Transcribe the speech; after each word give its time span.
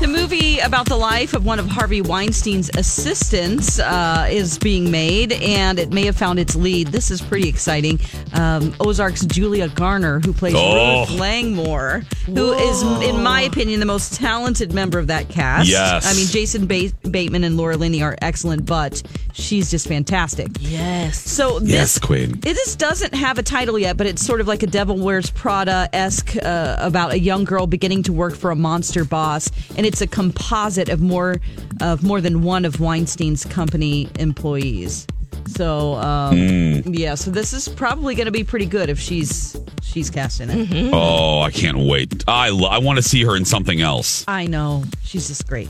The 0.00 0.08
movie 0.08 0.58
about 0.60 0.86
the 0.86 0.96
life 0.96 1.34
of 1.34 1.44
one 1.44 1.58
of 1.58 1.66
Harvey 1.66 2.00
Weinstein's 2.00 2.70
assistants 2.74 3.78
uh, 3.78 4.26
is 4.30 4.58
being 4.58 4.90
made, 4.90 5.30
and 5.34 5.78
it 5.78 5.92
may 5.92 6.06
have 6.06 6.16
found 6.16 6.38
its 6.38 6.56
lead. 6.56 6.86
This 6.88 7.10
is 7.10 7.20
pretty 7.20 7.50
exciting. 7.50 8.00
Um, 8.32 8.74
Ozark's 8.80 9.26
Julia 9.26 9.68
Garner, 9.68 10.20
who 10.20 10.32
plays 10.32 10.54
Oh. 10.56 11.00
Ruth 11.06 11.20
Langmore, 11.20 12.02
who 12.24 12.52
is, 12.54 12.82
in 13.02 13.22
my 13.22 13.42
opinion, 13.42 13.78
the 13.78 13.84
most 13.86 14.14
talented 14.14 14.72
member 14.72 14.98
of 14.98 15.08
that 15.08 15.28
cast. 15.28 15.68
Yes. 15.68 16.06
I 16.10 16.16
mean, 16.16 16.28
Jason 16.28 16.66
ba- 16.66 16.92
Bateman 17.10 17.44
and 17.44 17.58
Laura 17.58 17.76
Linney 17.76 18.02
are 18.02 18.16
excellent, 18.22 18.64
but 18.64 19.02
she's 19.34 19.70
just 19.70 19.86
fantastic. 19.86 20.48
Yes. 20.60 21.18
So 21.30 21.58
this 21.60 21.68
Yes, 21.68 21.98
Queen. 21.98 22.38
It 22.42 22.54
just 22.54 22.78
doesn't 22.78 23.14
have 23.14 23.36
a 23.38 23.42
title 23.42 23.78
yet, 23.78 23.98
but 23.98 24.06
it's 24.06 24.24
sort 24.24 24.40
of 24.40 24.48
like 24.48 24.62
a 24.62 24.66
Devil 24.66 24.96
Wears 24.96 25.30
Prada 25.30 25.90
esque 25.92 26.36
uh, 26.42 26.76
about 26.78 27.12
a 27.12 27.18
young 27.18 27.44
girl 27.44 27.66
beginning 27.66 28.02
to 28.04 28.14
work 28.14 28.34
for 28.34 28.50
a 28.50 28.56
monster 28.56 29.04
boss, 29.04 29.50
and 29.76 29.89
it's 29.90 30.00
a 30.00 30.06
composite 30.06 30.88
of 30.88 31.00
more 31.00 31.40
of 31.80 32.04
more 32.04 32.20
than 32.20 32.42
one 32.42 32.64
of 32.64 32.78
Weinstein's 32.78 33.44
company 33.44 34.08
employees. 34.20 35.04
So 35.48 35.94
um, 35.94 36.36
yeah, 36.86 37.16
so 37.16 37.32
this 37.32 37.52
is 37.52 37.68
probably 37.68 38.14
going 38.14 38.26
to 38.26 38.30
be 38.32 38.44
pretty 38.44 38.66
good 38.66 38.88
if 38.88 39.00
she's 39.00 39.56
she's 39.82 40.08
cast 40.08 40.40
in 40.40 40.48
it. 40.48 40.90
Oh, 40.94 41.40
I 41.40 41.50
can't 41.50 41.78
wait. 41.78 42.22
I 42.28 42.50
lo- 42.50 42.68
I 42.68 42.78
want 42.78 42.98
to 42.98 43.02
see 43.02 43.24
her 43.24 43.34
in 43.34 43.44
something 43.44 43.80
else. 43.80 44.24
I 44.28 44.46
know. 44.46 44.84
She's 45.02 45.26
just 45.26 45.48
great. 45.48 45.68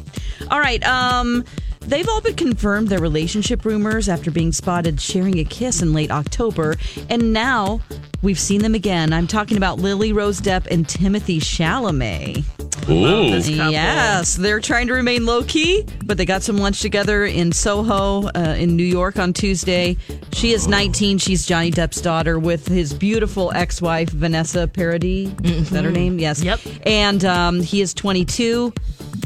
All 0.51 0.61
right. 0.61 0.85
Um, 0.87 1.47
they've 1.81 2.07
all 2.11 2.21
been 2.21 2.37
confirmed 2.37 2.89
their 2.89 3.01
relationship 3.01 3.65
rumors 3.65 4.07
after 4.07 4.31
being 4.31 4.53
spotted 4.53 5.01
sharing 5.01 5.39
a 5.39 5.45
kiss 5.45 5.81
in 5.81 5.95
late 5.95 6.11
October. 6.11 6.77
And 7.09 7.33
now 7.33 7.81
we've 8.21 8.39
seen 8.41 8.61
them 8.61 8.75
again. 8.75 9.15
I'm 9.15 9.27
talking 9.27 9.57
about 9.57 9.79
Lily 9.79 10.13
Rose 10.13 10.43
Depp 10.43 10.67
and 10.71 10.87
Timothée 10.87 11.39
Chalamet. 11.41 12.45
Ooh. 12.89 13.31
Yes, 13.71 14.37
they're 14.37 14.61
trying 14.61 14.87
to 14.89 14.95
remain 14.95 15.27
low 15.27 15.43
key, 15.45 15.85
but 16.05 16.17
they 16.17 16.25
got 16.25 16.43
some 16.43 16.57
lunch 16.59 16.81
together 16.81 17.25
in 17.25 17.53
Soho, 17.53 18.29
uh, 18.29 18.57
in 18.59 18.77
New 18.77 18.85
York 18.85 19.19
on 19.19 19.33
Tuesday. 19.33 19.97
She 20.33 20.53
is 20.53 20.67
19. 20.67 21.19
She's 21.19 21.47
Johnny 21.47 21.71
Depp's 21.71 22.01
daughter 22.01 22.39
with 22.39 22.67
his 22.67 22.93
beautiful 22.93 23.53
ex 23.55 23.81
wife, 23.81 24.11
Vanessa 24.11 24.67
Paradis. 24.67 25.31
Is 25.45 25.71
that 25.71 25.85
her 25.85 25.91
name? 25.93 26.19
Yes. 26.19 26.43
Yep. 26.43 26.61
And 26.85 27.25
um, 27.25 27.61
he 27.61 27.81
is 27.81 27.95
22, 27.95 28.73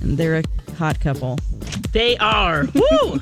and 0.03 0.19
they're 0.19 0.39
a 0.39 0.73
hot 0.75 1.01
couple. 1.01 1.39
They 1.93 2.17
are. 2.19 2.67
Woo! 2.75 3.21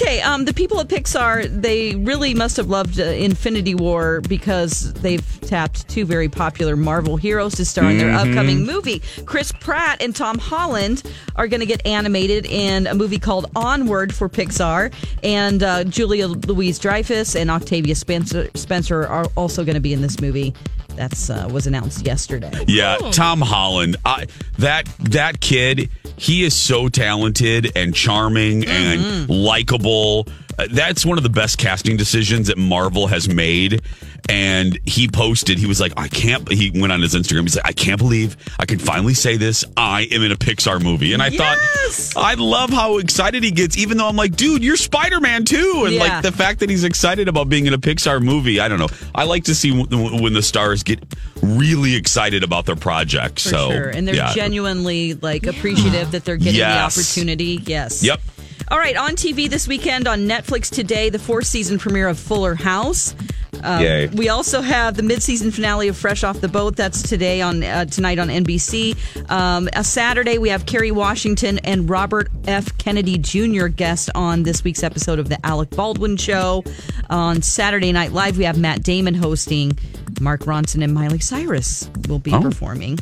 Okay, 0.00 0.20
um, 0.20 0.44
the 0.44 0.54
people 0.54 0.80
at 0.80 0.88
Pixar, 0.88 1.48
they 1.60 1.96
really 1.96 2.34
must 2.34 2.56
have 2.56 2.68
loved 2.68 3.00
uh, 3.00 3.04
Infinity 3.04 3.74
War 3.74 4.20
because 4.22 4.92
they've 4.94 5.40
tapped 5.42 5.88
two 5.88 6.04
very 6.04 6.28
popular 6.28 6.76
Marvel 6.76 7.16
heroes 7.16 7.54
to 7.56 7.64
star 7.64 7.90
in 7.90 7.98
their 7.98 8.12
upcoming 8.12 8.64
movie. 8.64 9.02
Chris 9.26 9.52
Pratt 9.52 10.00
and 10.00 10.14
Tom 10.14 10.38
Holland 10.38 11.02
are 11.36 11.48
going 11.48 11.60
to 11.60 11.66
get 11.66 11.84
animated 11.86 12.46
in 12.46 12.86
a 12.86 12.94
movie 12.94 13.18
called 13.18 13.50
Onward 13.56 14.14
for 14.14 14.28
Pixar, 14.28 14.92
and 15.22 15.62
uh, 15.62 15.84
Julia 15.84 16.28
Louise 16.28 16.78
Dreyfus 16.78 17.34
and 17.34 17.50
Octavia 17.50 17.94
Spencer, 17.94 18.48
Spencer 18.54 19.06
are 19.06 19.26
also 19.36 19.64
going 19.64 19.74
to 19.74 19.80
be 19.80 19.92
in 19.92 20.00
this 20.00 20.20
movie. 20.20 20.54
That's 20.94 21.30
uh, 21.30 21.48
was 21.50 21.66
announced 21.66 22.04
yesterday. 22.04 22.52
Yeah, 22.66 22.96
Tom 23.12 23.40
Holland. 23.40 23.96
I, 24.04 24.26
that 24.58 24.86
that 24.98 25.40
kid, 25.40 25.90
he 26.18 26.44
is 26.44 26.54
so 26.54 26.88
talented 26.88 27.72
and 27.76 27.94
charming 27.94 28.64
and 28.66 29.28
likable. 29.28 30.26
Uh, 30.58 30.66
That's 30.70 31.06
one 31.06 31.18
of 31.18 31.22
the 31.24 31.30
best 31.30 31.58
casting 31.58 31.96
decisions 31.96 32.48
that 32.48 32.58
Marvel 32.58 33.06
has 33.06 33.28
made. 33.28 33.82
And 34.30 34.78
he 34.84 35.08
posted, 35.08 35.58
he 35.58 35.64
was 35.66 35.80
like, 35.80 35.94
I 35.96 36.06
can't. 36.08 36.46
He 36.52 36.70
went 36.70 36.92
on 36.92 37.00
his 37.00 37.14
Instagram. 37.14 37.42
He's 37.42 37.56
like, 37.56 37.66
I 37.66 37.72
can't 37.72 37.98
believe 37.98 38.36
I 38.58 38.66
can 38.66 38.78
finally 38.78 39.14
say 39.14 39.38
this. 39.38 39.64
I 39.74 40.02
am 40.10 40.22
in 40.22 40.32
a 40.32 40.36
Pixar 40.36 40.82
movie. 40.82 41.14
And 41.14 41.22
I 41.22 41.28
Yes! 41.28 42.12
thought, 42.12 42.24
I 42.24 42.34
love 42.34 42.68
how 42.68 42.98
excited 42.98 43.42
he 43.42 43.50
gets, 43.50 43.78
even 43.78 43.96
though 43.96 44.06
I'm 44.06 44.16
like, 44.16 44.36
dude, 44.36 44.62
you're 44.62 44.76
Spider 44.76 45.20
Man 45.20 45.44
too. 45.46 45.84
And 45.86 45.94
Yeah. 45.94 46.00
like 46.02 46.22
the 46.22 46.32
fact 46.32 46.60
that 46.60 46.68
he's 46.68 46.84
excited 46.84 47.26
about 47.28 47.48
being 47.48 47.66
in 47.66 47.72
a 47.72 47.78
Pixar 47.78 48.20
movie. 48.22 48.60
I 48.60 48.68
don't 48.68 48.78
know. 48.78 48.88
I 49.14 49.24
like 49.24 49.44
to 49.44 49.54
see 49.54 49.70
w- 49.82 50.22
when 50.22 50.34
the 50.34 50.42
stars 50.42 50.82
get 50.82 51.02
really 51.42 51.94
excited 51.94 52.42
about 52.44 52.66
their 52.66 52.76
project. 52.76 53.40
For 53.40 53.48
so, 53.48 53.70
sure. 53.70 53.88
And 53.88 54.06
they're 54.06 54.14
yeah. 54.16 54.34
genuinely 54.34 55.14
like 55.14 55.46
appreciative 55.46 56.10
that 56.10 56.26
they're 56.26 56.36
getting 56.36 56.56
Yes. 56.56 56.94
the 56.94 57.00
opportunity. 57.00 57.62
Yes. 57.64 58.02
Yep. 58.02 58.20
All 58.70 58.76
right, 58.78 58.96
on 58.98 59.12
TV 59.16 59.48
this 59.48 59.66
weekend 59.66 60.06
on 60.06 60.28
Netflix 60.28 60.68
today, 60.68 61.08
the 61.08 61.18
fourth 61.18 61.46
season 61.46 61.78
premiere 61.78 62.08
of 62.08 62.18
Fuller 62.18 62.54
House. 62.54 63.14
Um, 63.62 63.82
Yay. 63.82 64.06
We 64.08 64.28
also 64.28 64.60
have 64.60 64.96
the 64.96 65.02
mid-season 65.02 65.50
finale 65.50 65.88
of 65.88 65.96
Fresh 65.96 66.24
Off 66.24 66.40
the 66.40 66.48
Boat. 66.48 66.76
That's 66.76 67.02
today 67.02 67.40
on 67.40 67.62
uh, 67.62 67.84
tonight 67.86 68.18
on 68.18 68.28
NBC. 68.28 68.96
Um, 69.30 69.68
a 69.74 69.82
Saturday 69.84 70.38
we 70.38 70.48
have 70.50 70.66
Kerry 70.66 70.90
Washington 70.90 71.58
and 71.60 71.88
Robert 71.90 72.28
F. 72.46 72.76
Kennedy 72.78 73.18
Jr. 73.18 73.66
guest 73.66 74.10
on 74.14 74.42
this 74.42 74.64
week's 74.64 74.82
episode 74.82 75.18
of 75.18 75.28
the 75.28 75.44
Alec 75.46 75.70
Baldwin 75.70 76.16
Show. 76.16 76.64
On 77.10 77.40
Saturday 77.42 77.92
Night 77.92 78.12
Live 78.12 78.38
we 78.38 78.44
have 78.44 78.58
Matt 78.58 78.82
Damon 78.82 79.14
hosting. 79.14 79.78
Mark 80.20 80.40
Ronson 80.42 80.82
and 80.82 80.92
Miley 80.94 81.20
Cyrus 81.20 81.88
will 82.08 82.18
be 82.18 82.32
Oh. 82.32 82.40
performing. 82.40 82.98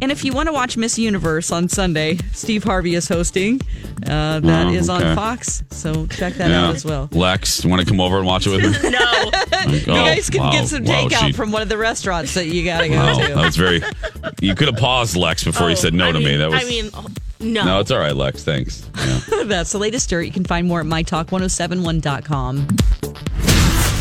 And 0.00 0.12
if 0.12 0.24
you 0.24 0.32
want 0.32 0.46
to 0.48 0.52
watch 0.52 0.76
Miss 0.76 0.96
Universe 0.98 1.50
on 1.50 1.68
Sunday, 1.68 2.18
Steve 2.32 2.62
Harvey 2.62 2.94
is 2.94 3.08
hosting. 3.08 3.60
Uh, 4.06 4.38
that 4.40 4.66
Oh, 4.68 4.72
is 4.72 4.88
okay. 4.88 5.04
on 5.08 5.16
Fox, 5.16 5.64
so 5.70 6.06
check 6.06 6.34
that 6.34 6.50
Yeah. 6.50 6.68
out 6.68 6.74
as 6.76 6.84
well. 6.84 7.08
Lex, 7.12 7.64
want 7.64 7.80
to 7.80 7.86
come 7.86 8.00
over 8.00 8.16
and 8.18 8.26
watch 8.26 8.46
it 8.46 8.50
with 8.50 8.62
me? 8.82 8.90
No. 8.90 9.30
Like, 9.50 9.86
You 9.86 9.92
oh, 9.92 9.96
guys 9.96 10.30
can 10.30 10.40
wow, 10.40 10.52
get 10.52 10.68
some 10.68 10.84
wow, 10.84 10.92
takeout 11.08 11.26
she- 11.26 11.32
from 11.32 11.50
one 11.50 11.62
of 11.62 11.68
the 11.68 11.76
restaurants 11.76 12.32
that 12.34 12.46
you 12.46 12.64
got 12.64 12.82
to 12.82 12.88
go 12.88 12.94
Wow, 12.96 13.18
to. 13.18 13.34
that 13.34 13.36
was 13.36 13.56
very. 13.56 13.82
You 14.40 14.54
could 14.54 14.68
have 14.68 14.76
paused, 14.76 15.16
Lex, 15.16 15.42
before 15.42 15.68
you 15.68 15.74
said 15.76 15.92
no 15.94 16.06
Oh, 16.06 16.08
I 16.10 16.12
to 16.12 16.18
mean, 16.20 16.28
me. 16.28 16.36
That 16.36 16.50
was. 16.50 16.62
I 16.64 16.66
mean, 16.68 16.90
oh, 16.94 17.06
no. 17.40 17.64
no, 17.64 17.80
it's 17.80 17.90
all 17.90 17.98
right, 17.98 18.14
Lex. 18.14 18.44
Thanks. 18.44 18.88
Yeah. 18.96 19.20
That's 19.46 19.72
the 19.72 19.78
latest 19.78 20.08
dirt. 20.08 20.22
You 20.22 20.32
can 20.32 20.44
find 20.44 20.66
more 20.68 20.80
at 20.80 20.86
mytalk1071.com. 20.86 22.68